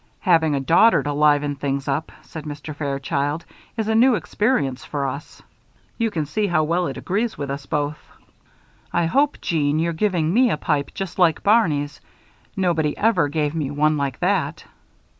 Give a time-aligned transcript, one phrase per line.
[0.21, 2.75] "Having a daughter to liven things up," said Mr.
[2.75, 3.45] Fairchild,
[3.77, 5.43] "is a new experience for us.
[5.99, 7.99] You can see how well it agrees with us both.
[8.91, 12.01] I hope, Jeanne, you're giving me a pipe just like Barney's
[12.57, 14.65] nobody ever gave me one like that."